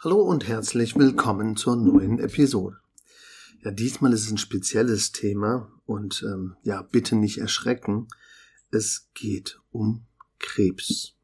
[0.00, 2.76] Hallo und herzlich willkommen zur neuen Episode.
[3.64, 8.06] Ja, diesmal ist es ein spezielles Thema und ähm, ja, bitte nicht erschrecken.
[8.70, 10.06] Es geht um
[10.38, 11.14] Krebs.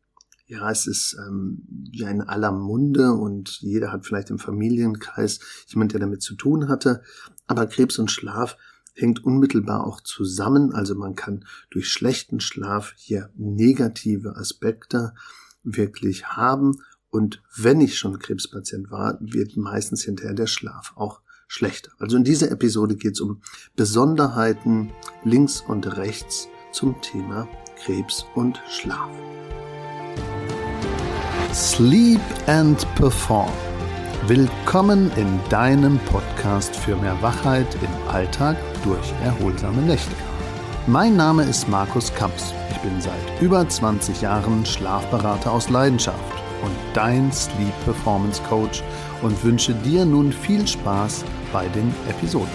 [0.49, 5.39] Ja, es ist ähm, ja in aller Munde und jeder hat vielleicht im Familienkreis
[5.69, 7.05] jemand, der damit zu tun hatte.
[7.47, 8.57] Aber Krebs und Schlaf
[8.93, 10.73] hängt unmittelbar auch zusammen.
[10.73, 15.15] Also man kann durch schlechten Schlaf hier negative Aspekte
[15.63, 16.83] wirklich haben
[17.15, 21.93] und wenn ich schon Krebspatient war, wird meistens hinterher der Schlaf auch schlechter.
[22.01, 23.41] Also in dieser Episode geht es um
[23.77, 24.91] Besonderheiten
[25.23, 27.47] links und rechts zum Thema
[27.77, 29.09] Krebs und Schlaf.
[31.53, 33.53] Sleep and Perform.
[34.27, 40.17] Willkommen in deinem Podcast für mehr Wachheit im Alltag durch erholsame Nächte.
[40.89, 42.53] Mein Name ist Markus Kamps.
[42.73, 48.83] Ich bin seit über 20 Jahren Schlafberater aus Leidenschaft und dein Sleep Performance Coach
[49.23, 52.49] und wünsche dir nun viel Spaß bei den Episoden.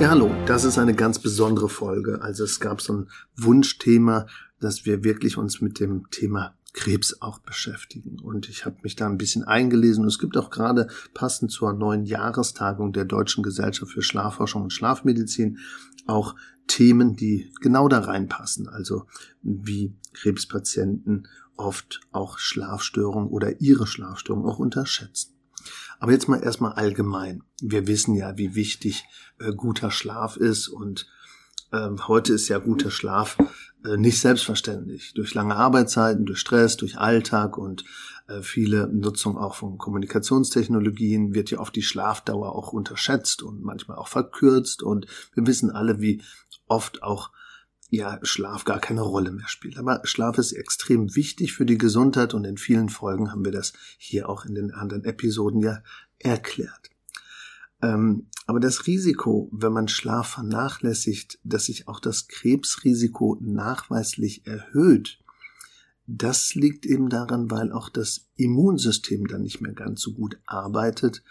[0.00, 2.20] Ja, hallo, das ist eine ganz besondere Folge.
[2.20, 4.26] Also es gab so ein Wunschthema,
[4.60, 8.18] dass wir wirklich uns mit dem Thema Krebs auch beschäftigen.
[8.20, 10.04] Und ich habe mich da ein bisschen eingelesen.
[10.04, 15.58] Es gibt auch gerade passend zur neuen Jahrestagung der Deutschen Gesellschaft für Schlafforschung und Schlafmedizin
[16.06, 16.34] auch
[16.66, 18.68] Themen, die genau da reinpassen.
[18.68, 19.06] Also
[19.42, 25.32] wie Krebspatienten oft auch Schlafstörungen oder ihre Schlafstörungen auch unterschätzen.
[25.98, 27.42] Aber jetzt mal erstmal allgemein.
[27.60, 29.04] Wir wissen ja, wie wichtig
[29.38, 31.06] äh, guter Schlaf ist und
[31.72, 33.38] äh, heute ist ja guter Schlaf
[33.84, 35.14] äh, nicht selbstverständlich.
[35.14, 37.84] Durch lange Arbeitszeiten, durch Stress, durch Alltag und
[38.28, 43.98] äh, viele Nutzung auch von Kommunikationstechnologien wird ja oft die Schlafdauer auch unterschätzt und manchmal
[43.98, 46.22] auch verkürzt und wir wissen alle, wie
[46.66, 47.30] oft auch
[47.90, 49.78] ja Schlaf gar keine Rolle mehr spielt.
[49.78, 53.72] Aber Schlaf ist extrem wichtig für die Gesundheit und in vielen Folgen haben wir das
[53.98, 55.82] hier auch in den anderen Episoden ja
[56.18, 56.90] erklärt.
[57.82, 65.18] Ähm, aber das Risiko, wenn man Schlaf vernachlässigt, dass sich auch das Krebsrisiko nachweislich erhöht,
[66.06, 71.22] das liegt eben daran, weil auch das Immunsystem dann nicht mehr ganz so gut arbeitet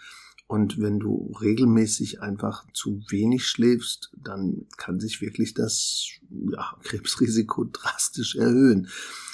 [0.48, 7.64] und wenn du regelmäßig einfach zu wenig schläfst, dann kann sich wirklich das ja, Krebsrisiko
[7.64, 8.88] drastisch erhöhen.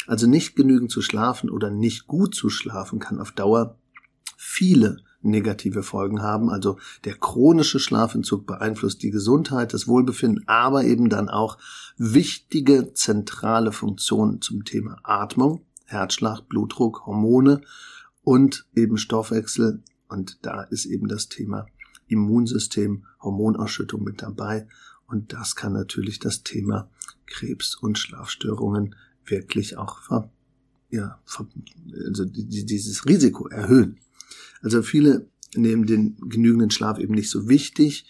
[0.07, 3.79] Also nicht genügend zu schlafen oder nicht gut zu schlafen kann auf Dauer
[4.37, 6.51] viele negative Folgen haben.
[6.51, 11.59] Also der chronische Schlafentzug beeinflusst die Gesundheit, das Wohlbefinden, aber eben dann auch
[11.97, 17.61] wichtige zentrale Funktionen zum Thema Atmung, Herzschlag, Blutdruck, Hormone
[18.25, 21.67] und eben Stoffwechsel, und da ist eben das Thema
[22.07, 24.69] Immunsystem, Hormonausschüttung mit dabei.
[25.07, 26.91] Und das kann natürlich das Thema
[27.27, 30.31] Krebs und Schlafstörungen wirklich auch ver,
[30.91, 31.47] ja, ver,
[32.07, 33.99] also dieses Risiko erhöhen.
[34.61, 38.07] Also viele nehmen den genügenden Schlaf eben nicht so wichtig.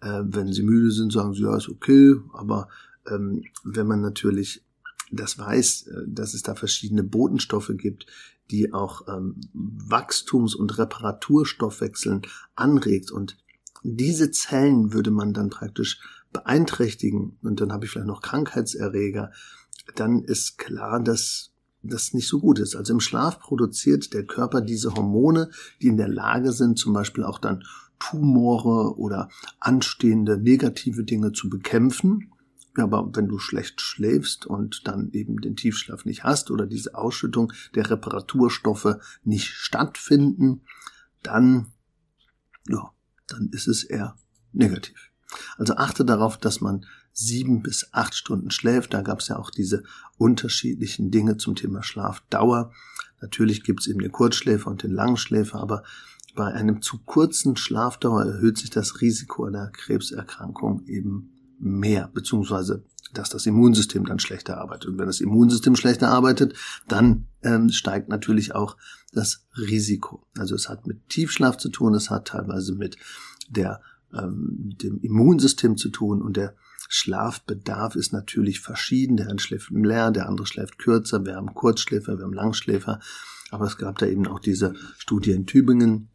[0.00, 2.14] Äh, wenn sie müde sind, sagen sie, ja, ist okay.
[2.32, 2.68] Aber
[3.08, 4.64] ähm, wenn man natürlich
[5.10, 8.06] das weiß, äh, dass es da verschiedene Botenstoffe gibt,
[8.50, 12.22] die auch ähm, Wachstums- und Reparaturstoffwechseln
[12.54, 13.10] anregt.
[13.10, 13.36] Und
[13.82, 16.00] diese Zellen würde man dann praktisch
[16.32, 19.30] beeinträchtigen und dann habe ich vielleicht noch Krankheitserreger,
[19.94, 21.50] dann ist klar, dass
[21.82, 22.76] das nicht so gut ist.
[22.76, 25.50] Also im Schlaf produziert der Körper diese Hormone,
[25.80, 27.64] die in der Lage sind, zum Beispiel auch dann
[27.98, 29.28] Tumore oder
[29.60, 32.32] anstehende negative Dinge zu bekämpfen.
[32.76, 37.52] Aber wenn du schlecht schläfst und dann eben den Tiefschlaf nicht hast oder diese Ausschüttung
[37.74, 40.62] der Reparaturstoffe nicht stattfinden,
[41.22, 41.72] dann,
[42.68, 42.90] ja,
[43.28, 44.16] dann ist es eher
[44.52, 45.10] negativ.
[45.56, 48.92] Also achte darauf, dass man sieben bis acht Stunden schläft.
[48.92, 49.84] Da gab es ja auch diese
[50.18, 52.72] unterschiedlichen Dinge zum Thema Schlafdauer.
[53.20, 55.84] Natürlich gibt es eben den Kurzschläfer und den Langschläfer, aber
[56.34, 61.33] bei einem zu kurzen Schlafdauer erhöht sich das Risiko einer Krebserkrankung eben
[61.64, 64.90] mehr, beziehungsweise dass das Immunsystem dann schlechter arbeitet.
[64.90, 66.54] Und wenn das Immunsystem schlechter arbeitet,
[66.88, 68.76] dann ähm, steigt natürlich auch
[69.12, 70.26] das Risiko.
[70.36, 72.96] Also es hat mit Tiefschlaf zu tun, es hat teilweise mit
[73.48, 73.80] der,
[74.12, 76.54] ähm, dem Immunsystem zu tun und der
[76.88, 79.16] Schlafbedarf ist natürlich verschieden.
[79.16, 83.00] Der eine schläft leer, der andere schläft kürzer, wir haben Kurzschläfer, wir haben Langschläfer.
[83.50, 86.08] Aber es gab da eben auch diese Studie in Tübingen,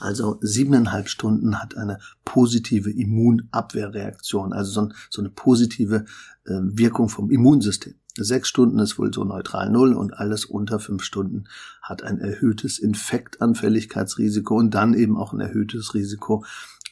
[0.00, 6.04] also siebeneinhalb Stunden hat eine positive Immunabwehrreaktion, also so, ein, so eine positive
[6.44, 7.94] äh, Wirkung vom Immunsystem.
[8.14, 11.44] Sechs Stunden ist wohl so neutral null und alles unter fünf Stunden
[11.80, 16.44] hat ein erhöhtes Infektanfälligkeitsrisiko und dann eben auch ein erhöhtes Risiko,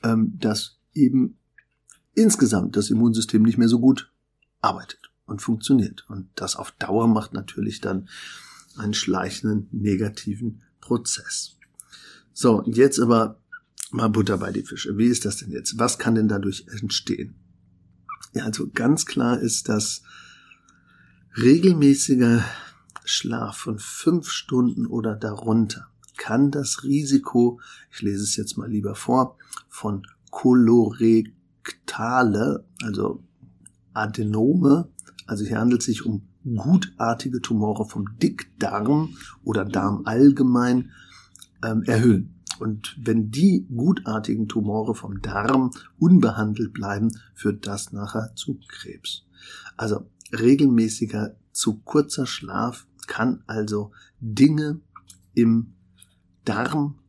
[0.02, 1.36] ähm, dass eben
[2.14, 4.10] insgesamt das Immunsystem nicht mehr so gut
[4.62, 6.06] arbeitet und funktioniert.
[6.08, 8.08] Und das auf Dauer macht natürlich dann
[8.76, 11.59] einen schleichenden negativen Prozess.
[12.32, 13.40] So, jetzt aber
[13.90, 14.96] mal Butter bei die Fische.
[14.96, 15.78] Wie ist das denn jetzt?
[15.78, 17.34] Was kann denn dadurch entstehen?
[18.34, 20.02] Ja, also ganz klar ist, dass
[21.36, 22.44] regelmäßiger
[23.04, 27.60] Schlaf von fünf Stunden oder darunter kann das Risiko,
[27.90, 29.36] ich lese es jetzt mal lieber vor,
[29.68, 33.24] von Kolorektale, also
[33.94, 34.90] Adenome,
[35.26, 40.90] also hier handelt es sich um gutartige Tumore vom Dickdarm oder Darm allgemein,
[41.64, 42.40] ähm, erhöhen.
[42.58, 49.24] Und wenn die gutartigen Tumore vom Darm unbehandelt bleiben, führt das nachher zu Krebs.
[49.76, 54.80] Also regelmäßiger zu kurzer Schlaf kann also Dinge
[55.34, 55.72] im
[56.44, 57.00] Darm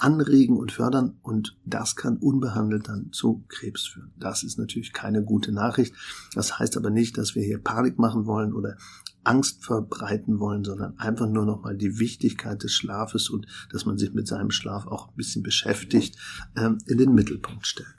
[0.00, 4.12] anregen und fördern und das kann unbehandelt dann zu Krebs führen.
[4.18, 5.94] Das ist natürlich keine gute Nachricht.
[6.34, 8.76] Das heißt aber nicht, dass wir hier Panik machen wollen oder
[9.24, 14.12] Angst verbreiten wollen, sondern einfach nur nochmal die Wichtigkeit des Schlafes und dass man sich
[14.12, 16.16] mit seinem Schlaf auch ein bisschen beschäftigt,
[16.56, 17.94] ähm, in den Mittelpunkt stellen.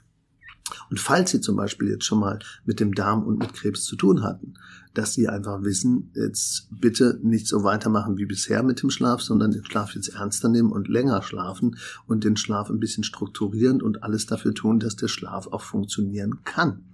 [0.90, 3.96] Und falls Sie zum Beispiel jetzt schon mal mit dem Darm und mit Krebs zu
[3.96, 4.54] tun hatten,
[4.94, 9.50] dass Sie einfach wissen, jetzt bitte nicht so weitermachen wie bisher mit dem Schlaf, sondern
[9.50, 11.76] den Schlaf jetzt ernster nehmen und länger schlafen
[12.06, 16.44] und den Schlaf ein bisschen strukturieren und alles dafür tun, dass der Schlaf auch funktionieren
[16.44, 16.84] kann.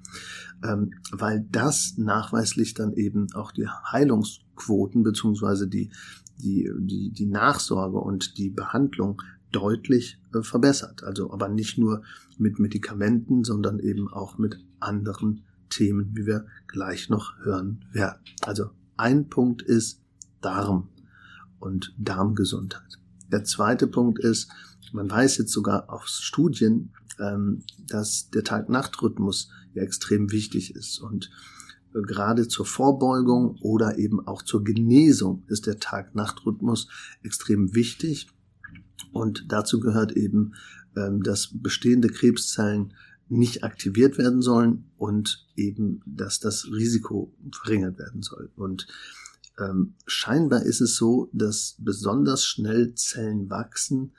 [0.64, 5.90] Ähm, weil das nachweislich dann eben auch die Heilungsquoten beziehungsweise die,
[6.38, 9.22] die, die, die Nachsorge und die Behandlung
[9.52, 11.04] deutlich äh, verbessert.
[11.04, 12.02] Also aber nicht nur
[12.38, 18.20] mit Medikamenten, sondern eben auch mit anderen Themen, wie wir gleich noch hören werden.
[18.42, 20.00] Also ein Punkt ist
[20.40, 20.88] Darm
[21.60, 22.98] und Darmgesundheit.
[23.30, 24.50] Der zweite Punkt ist,
[24.92, 31.30] man weiß jetzt sogar aus Studien, ähm, dass der Tag-Nacht-Rhythmus ja extrem wichtig ist und
[31.94, 36.88] äh, gerade zur Vorbeugung oder eben auch zur Genesung ist der Tag-Nacht-Rhythmus
[37.22, 38.28] extrem wichtig.
[39.12, 40.54] Und dazu gehört eben,
[40.96, 42.94] ähm, dass bestehende Krebszellen
[43.28, 48.50] nicht aktiviert werden sollen und eben, dass das Risiko verringert werden soll.
[48.56, 48.86] Und
[49.58, 54.12] ähm, scheinbar ist es so, dass besonders schnell Zellen wachsen,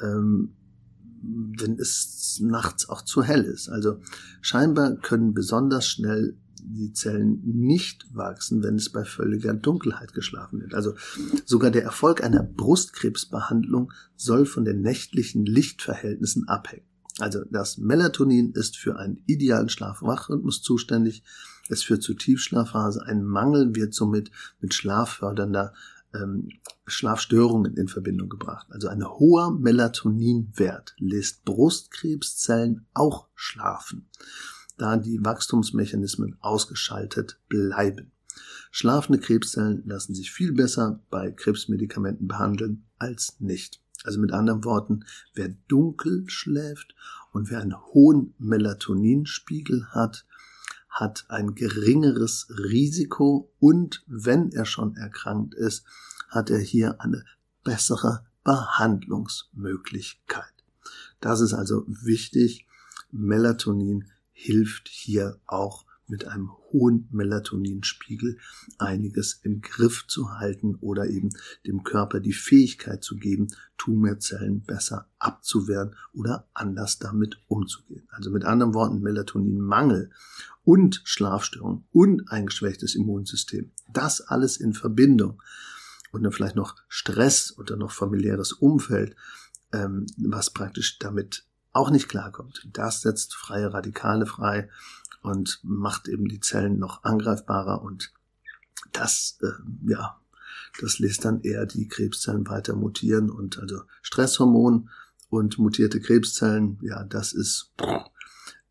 [0.00, 0.54] ähm,
[1.22, 3.68] wenn es nachts auch zu hell ist.
[3.68, 4.00] Also
[4.40, 10.74] scheinbar können besonders schnell die Zellen nicht wachsen, wenn es bei völliger Dunkelheit geschlafen wird.
[10.74, 10.94] Also
[11.44, 16.84] sogar der Erfolg einer Brustkrebsbehandlung soll von den nächtlichen Lichtverhältnissen abhängen.
[17.18, 21.22] Also das Melatonin ist für einen idealen Schlaf-Wach-Rhythmus zuständig.
[21.68, 23.04] Es führt zu Tiefschlafphase.
[23.04, 24.30] Ein Mangel wird somit
[24.60, 25.74] mit schlaffördernder
[26.14, 26.48] ähm,
[26.86, 28.66] Schlafstörungen in Verbindung gebracht.
[28.70, 34.08] Also ein hoher Melatoninwert lässt Brustkrebszellen auch schlafen
[34.80, 38.12] da die Wachstumsmechanismen ausgeschaltet bleiben.
[38.70, 43.82] Schlafende Krebszellen lassen sich viel besser bei Krebsmedikamenten behandeln als nicht.
[44.04, 45.04] Also mit anderen Worten,
[45.34, 46.94] wer dunkel schläft
[47.32, 50.24] und wer einen hohen Melatoninspiegel hat,
[51.00, 55.84] hat ein geringeres Risiko und wenn er schon erkrankt ist,
[56.28, 57.24] hat er hier eine
[57.64, 60.44] bessere Behandlungsmöglichkeit.
[61.20, 62.66] Das ist also wichtig.
[63.10, 68.38] Melatonin hilft hier auch mit einem hohen Melatoninspiegel
[68.78, 71.30] einiges im Griff zu halten oder eben
[71.66, 73.48] dem Körper die Fähigkeit zu geben,
[73.78, 78.06] Tumorzellen besser abzuwehren oder anders damit umzugehen.
[78.10, 80.10] Also mit anderen Worten, Melatoninmangel
[80.64, 85.42] und Schlafstörung und ein geschwächtes Immunsystem, das alles in Verbindung
[86.12, 89.16] und dann vielleicht noch Stress oder noch familiäres Umfeld,
[89.72, 92.68] ähm, was praktisch damit auch nicht klarkommt.
[92.72, 94.68] Das setzt freie Radikale frei
[95.22, 98.12] und macht eben die Zellen noch angreifbarer und
[98.92, 100.18] das, äh, ja,
[100.80, 104.90] das lässt dann eher die Krebszellen weiter mutieren und also Stresshormon
[105.28, 107.72] und mutierte Krebszellen, ja, das ist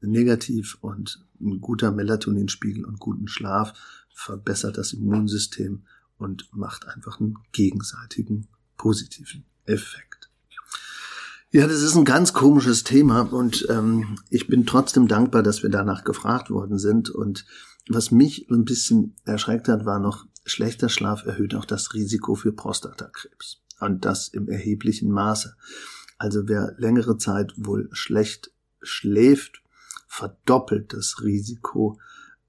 [0.01, 3.73] negativ und ein guter Melatoninspiegel und guten Schlaf
[4.13, 5.83] verbessert das Immunsystem
[6.17, 10.08] und macht einfach einen gegenseitigen positiven Effekt.
[11.51, 15.71] Ja, das ist ein ganz komisches Thema und ähm, ich bin trotzdem dankbar, dass wir
[15.71, 17.09] danach gefragt worden sind.
[17.09, 17.43] Und
[17.87, 22.51] was mich ein bisschen erschreckt hat, war noch, schlechter Schlaf erhöht auch das Risiko für
[22.51, 23.63] Prostatakrebs.
[23.79, 25.55] Und das im erheblichen Maße.
[26.19, 28.51] Also wer längere Zeit wohl schlecht
[28.83, 29.63] schläft,
[30.07, 31.99] verdoppelt das Risiko,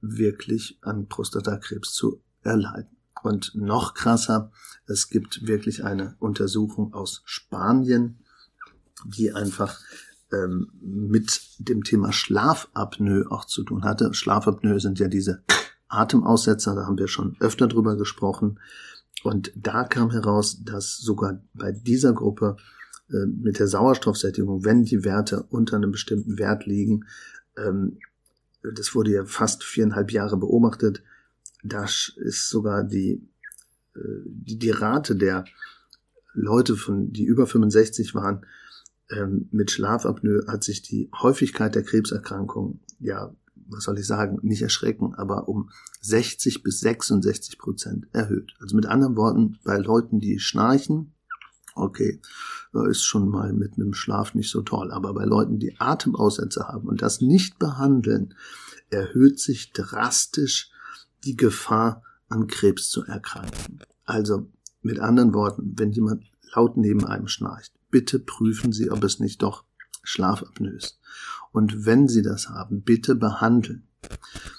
[0.02, 2.96] wirklich an Prostatakrebs zu erleiden.
[3.22, 4.52] Und noch krasser,
[4.86, 8.18] es gibt wirklich eine Untersuchung aus Spanien,
[9.04, 9.78] die einfach
[10.32, 14.14] ähm, mit dem Thema Schlafapnoe auch zu tun hatte.
[14.14, 15.42] Schlafapnoe sind ja diese
[15.88, 18.60] Atemaussetzer, da haben wir schon öfter drüber gesprochen.
[19.22, 22.56] Und da kam heraus, dass sogar bei dieser Gruppe
[23.10, 27.04] äh, mit der Sauerstoffsättigung, wenn die Werte unter einem bestimmten Wert liegen,
[27.56, 27.98] ähm,
[28.62, 31.02] das wurde ja fast viereinhalb Jahre beobachtet,
[31.62, 33.26] da ist sogar die,
[33.94, 35.44] äh, die, die Rate der
[36.32, 38.46] Leute, von, die über 65 waren,
[39.10, 43.34] ähm, mit Schlafapnoe hat sich die Häufigkeit der Krebserkrankungen, ja,
[43.66, 48.54] was soll ich sagen, nicht erschrecken, aber um 60 bis 66 Prozent erhöht.
[48.60, 51.14] Also mit anderen Worten, bei Leuten, die schnarchen,
[51.74, 52.20] okay,
[52.88, 56.88] ist schon mal mit einem Schlaf nicht so toll, aber bei Leuten, die Atemaussätze haben
[56.88, 58.34] und das nicht behandeln,
[58.90, 60.70] erhöht sich drastisch
[61.24, 63.80] die Gefahr, an Krebs zu erkranken.
[64.04, 64.48] Also
[64.82, 66.24] mit anderen Worten, wenn jemand
[66.54, 69.64] laut neben einem schnarcht, bitte prüfen Sie, ob es nicht doch
[70.02, 71.00] Schlafapnoe ist.
[71.52, 73.88] Und wenn Sie das haben, bitte behandeln.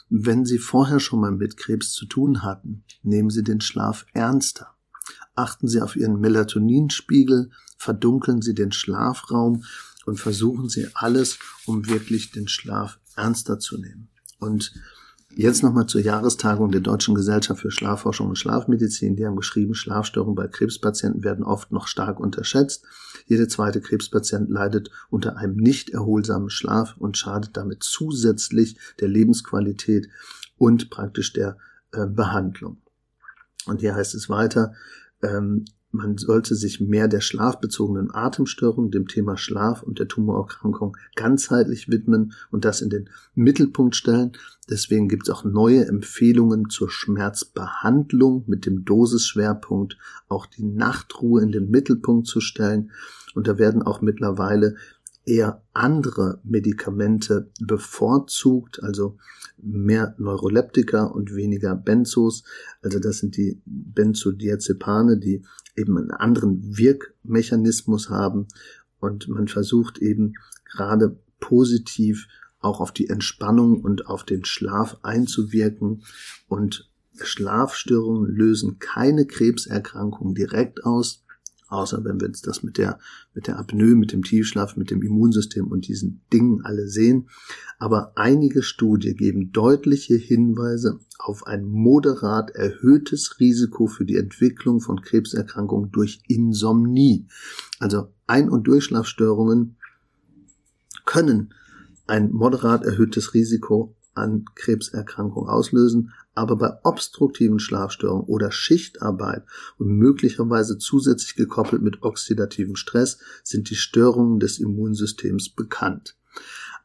[0.10, 4.76] Wenn Sie vorher schon mal mit Krebs zu tun hatten, nehmen Sie den Schlaf ernster.
[5.36, 9.64] Achten Sie auf Ihren Melatoninspiegel, verdunkeln Sie den Schlafraum
[10.06, 14.10] und versuchen Sie alles, um wirklich den Schlaf ernster zu nehmen.
[14.40, 14.74] Und
[15.36, 19.16] Jetzt nochmal zur Jahrestagung der Deutschen Gesellschaft für Schlafforschung und Schlafmedizin.
[19.16, 22.86] Die haben geschrieben, Schlafstörungen bei Krebspatienten werden oft noch stark unterschätzt.
[23.28, 30.10] Jeder zweite Krebspatient leidet unter einem nicht erholsamen Schlaf und schadet damit zusätzlich der Lebensqualität
[30.58, 31.58] und praktisch der
[31.94, 32.78] äh, Behandlung.
[33.66, 34.74] Und hier heißt es weiter,
[35.22, 41.90] ähm, man sollte sich mehr der schlafbezogenen Atemstörung, dem Thema Schlaf und der Tumorerkrankung ganzheitlich
[41.90, 44.32] widmen und das in den Mittelpunkt stellen.
[44.70, 49.98] Deswegen gibt es auch neue Empfehlungen zur Schmerzbehandlung mit dem Dosisschwerpunkt,
[50.30, 52.92] auch die Nachtruhe in den Mittelpunkt zu stellen.
[53.36, 54.76] Und da werden auch mittlerweile
[55.26, 59.18] eher andere Medikamente bevorzugt, also
[59.58, 62.44] mehr Neuroleptika und weniger Benzos.
[62.82, 65.44] Also das sind die Benzodiazepane, die
[65.76, 68.48] eben einen anderen Wirkmechanismus haben.
[69.00, 70.34] Und man versucht eben
[70.66, 72.28] gerade positiv
[72.60, 76.04] auch auf die Entspannung und auf den Schlaf einzuwirken.
[76.48, 81.24] Und Schlafstörungen lösen keine Krebserkrankung direkt aus,
[81.72, 83.00] außer wenn wir jetzt das mit der,
[83.34, 87.30] mit der Apnoe, mit dem Tiefschlaf, mit dem Immunsystem und diesen Dingen alle sehen.
[87.80, 95.02] Aber einige Studien geben deutliche Hinweise auf ein moderat erhöhtes Risiko für die Entwicklung von
[95.02, 97.28] Krebserkrankungen durch Insomnie.
[97.80, 99.78] Also Ein- und Durchschlafstörungen
[101.06, 101.54] können
[102.08, 109.44] ein moderat erhöhtes Risiko an Krebserkrankungen auslösen, aber bei obstruktiven Schlafstörungen oder Schichtarbeit
[109.78, 116.16] und möglicherweise zusätzlich gekoppelt mit oxidativem Stress sind die Störungen des Immunsystems bekannt.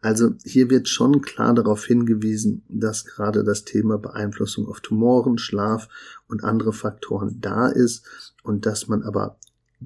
[0.00, 5.88] Also hier wird schon klar darauf hingewiesen, dass gerade das Thema Beeinflussung auf Tumoren, Schlaf
[6.28, 8.04] und andere Faktoren da ist
[8.42, 9.38] und dass man aber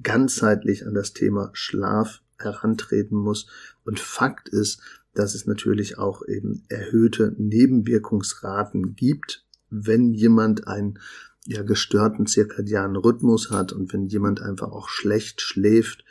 [0.03, 3.47] ganzheitlich an das Thema Schlaf herantreten muss.
[3.83, 4.81] Und Fakt ist,
[5.13, 10.99] dass es natürlich auch eben erhöhte Nebenwirkungsraten gibt, wenn jemand einen
[11.47, 16.05] ja gestörten zirkadianen Rhythmus hat und wenn jemand einfach auch schlecht schläft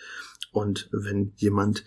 [0.52, 1.84] und wenn jemand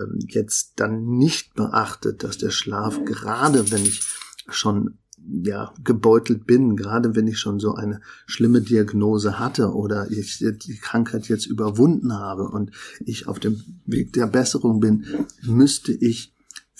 [0.00, 4.02] ähm, jetzt dann nicht beachtet, dass der Schlaf gerade wenn ich
[4.48, 4.98] schon
[5.28, 10.78] ja gebeutelt bin, gerade wenn ich schon so eine schlimme Diagnose hatte oder ich die
[10.78, 12.70] Krankheit jetzt überwunden habe und
[13.04, 15.04] ich auf dem Weg der Besserung bin,
[15.42, 16.34] müsste ich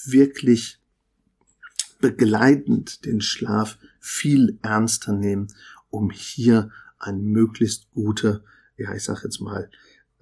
[0.07, 0.81] wirklich
[2.01, 5.49] begleitend den Schlaf viel ernster nehmen,
[5.91, 8.43] um hier eine möglichst gute,
[8.77, 9.71] ja, ich sag jetzt mal,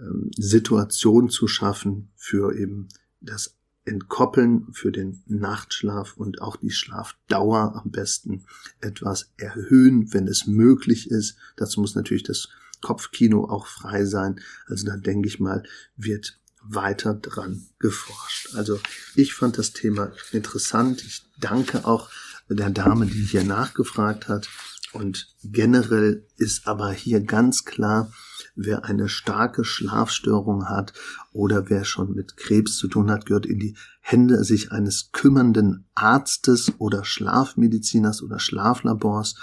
[0.01, 2.89] ähm, Situation zu schaffen für eben
[3.21, 3.55] das
[3.85, 8.45] Entkoppeln, für den Nachtschlaf und auch die Schlafdauer am besten
[8.81, 11.37] etwas erhöhen, wenn es möglich ist.
[11.57, 12.49] Dazu muss natürlich das
[12.81, 14.41] Kopfkino auch frei sein.
[14.67, 15.63] Also da denke ich mal,
[15.97, 18.55] wird weiter dran geforscht.
[18.55, 18.79] Also
[19.15, 21.03] ich fand das Thema interessant.
[21.05, 22.11] Ich danke auch
[22.49, 24.49] der Dame, die hier nachgefragt hat.
[24.93, 28.11] Und generell ist aber hier ganz klar,
[28.57, 30.95] wer eine starke Schlafstörung hat
[31.33, 35.87] oder wer schon mit Krebs zu tun hat, gehört in die Hände sich eines kümmernden
[35.95, 39.35] Arztes oder Schlafmediziners oder Schlaflabors.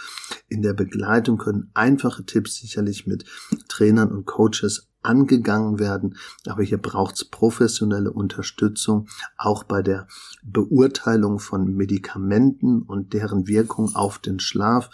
[0.48, 3.26] In der Begleitung können einfache Tipps sicherlich mit
[3.68, 6.18] Trainern und Coaches angegangen werden.
[6.46, 9.08] Aber hier braucht es professionelle Unterstützung,
[9.38, 10.08] auch bei der
[10.44, 14.90] Beurteilung von Medikamenten und deren Wirkung auf den Schlaf.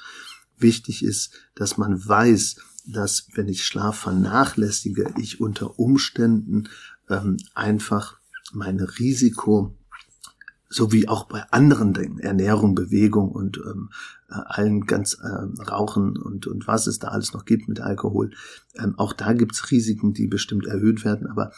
[0.57, 6.69] Wichtig ist, dass man weiß, dass wenn ich Schlaf vernachlässige, ich unter Umständen
[7.09, 8.19] ähm, einfach
[8.53, 9.75] meine Risiko
[10.71, 13.89] so wie auch bei anderen Dingen, Ernährung, Bewegung und ähm,
[14.29, 18.31] äh, allen ganz äh, Rauchen und, und was es da alles noch gibt mit Alkohol.
[18.75, 21.51] Ähm, auch da gibt's Risiken, die bestimmt erhöht werden, aber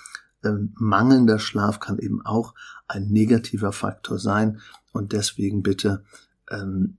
[0.44, 2.56] ähm, mangelnder Schlaf kann eben auch
[2.88, 4.60] ein negativer Faktor sein
[4.92, 6.04] und deswegen bitte
[6.50, 6.98] ähm,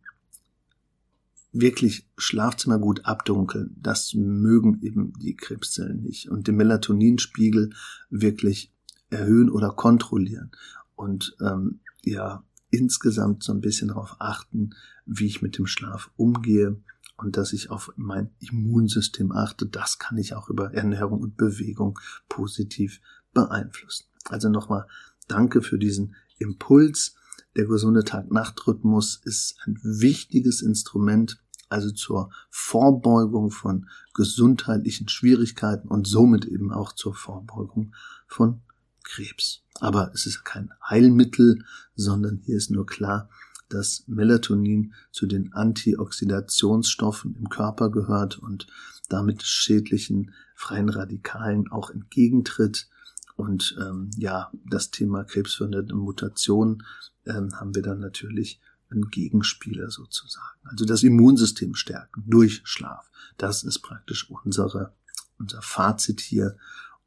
[1.52, 3.76] wirklich Schlafzimmer gut abdunkeln.
[3.80, 7.70] Das mögen eben die Krebszellen nicht und den Melatoninspiegel
[8.08, 8.72] wirklich
[9.10, 10.52] erhöhen oder kontrollieren
[10.94, 14.70] und ähm, ja insgesamt so ein bisschen darauf achten,
[15.06, 16.76] wie ich mit dem Schlaf umgehe
[17.16, 19.66] und dass ich auf mein Immunsystem achte.
[19.66, 23.00] Das kann ich auch über Ernährung und Bewegung positiv
[23.32, 24.06] beeinflussen.
[24.24, 24.86] Also nochmal
[25.28, 27.14] danke für diesen Impuls.
[27.56, 36.44] Der gesunde Tag-Nacht-Rhythmus ist ein wichtiges Instrument, also zur Vorbeugung von gesundheitlichen Schwierigkeiten und somit
[36.44, 37.94] eben auch zur Vorbeugung
[38.26, 38.62] von
[39.04, 39.62] Krebs.
[39.80, 43.28] Aber es ist kein Heilmittel, sondern hier ist nur klar,
[43.68, 48.66] dass Melatonin zu den Antioxidationsstoffen im Körper gehört und
[49.08, 52.88] damit schädlichen freien Radikalen auch entgegentritt.
[53.36, 56.84] Und ähm, ja, das Thema krebsverhinderte Mutation
[57.26, 60.60] ähm, haben wir dann natürlich einen Gegenspieler sozusagen.
[60.64, 63.10] Also das Immunsystem stärken durch Schlaf.
[63.36, 64.92] Das ist praktisch unsere,
[65.38, 66.56] unser Fazit hier.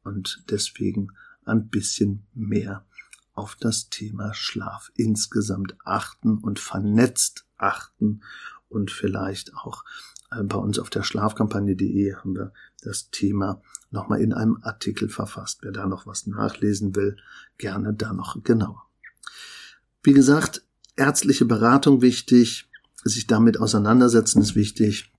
[0.02, 1.12] Und deswegen
[1.48, 2.84] ein bisschen mehr
[3.34, 8.22] auf das Thema Schlaf insgesamt achten und vernetzt achten
[8.68, 9.84] und vielleicht auch
[10.30, 12.52] äh, bei uns auf der Schlafkampagne.de haben wir
[12.82, 15.60] das Thema nochmal in einem Artikel verfasst.
[15.62, 17.16] Wer da noch was nachlesen will,
[17.56, 18.84] gerne da noch genauer.
[20.02, 20.64] Wie gesagt,
[20.96, 22.68] ärztliche Beratung wichtig,
[23.04, 25.12] sich damit auseinandersetzen ist wichtig.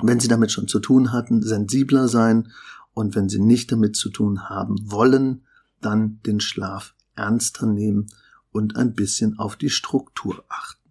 [0.00, 2.52] Wenn Sie damit schon zu tun hatten, sensibler sein
[2.94, 5.46] und wenn Sie nicht damit zu tun haben wollen,
[5.84, 8.06] dann den Schlaf ernster nehmen
[8.50, 10.90] und ein bisschen auf die Struktur achten.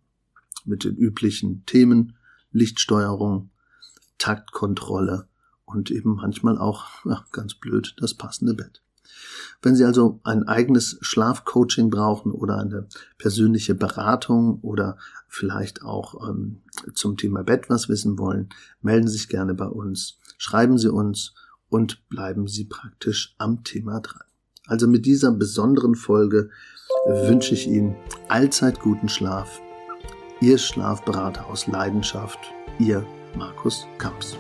[0.66, 2.16] Mit den üblichen Themen
[2.52, 3.50] Lichtsteuerung,
[4.18, 5.28] Taktkontrolle
[5.66, 8.82] und eben manchmal auch, ja, ganz blöd, das passende Bett.
[9.62, 16.62] Wenn Sie also ein eigenes Schlafcoaching brauchen oder eine persönliche Beratung oder vielleicht auch ähm,
[16.94, 18.50] zum Thema Bett was wissen wollen,
[18.82, 21.34] melden Sie sich gerne bei uns, schreiben Sie uns
[21.70, 24.31] und bleiben Sie praktisch am Thema dran.
[24.68, 26.50] Also mit dieser besonderen Folge
[27.06, 27.96] wünsche ich Ihnen
[28.28, 29.62] allzeit guten Schlaf.
[30.40, 32.40] Ihr Schlafberater aus Leidenschaft,
[32.80, 34.38] Ihr Markus Kamps.